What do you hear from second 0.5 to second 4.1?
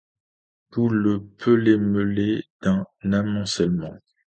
Tout le pêle-mêle d’un amoncellement.